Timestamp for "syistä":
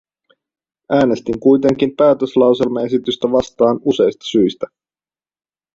4.25-4.67